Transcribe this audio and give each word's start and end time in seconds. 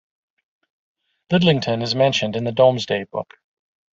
Lidlington 1.31 1.83
is 1.83 1.93
mentioned 1.93 2.35
in 2.35 2.43
the 2.43 2.51
Domesday 2.51 3.03
Book. 3.03 3.35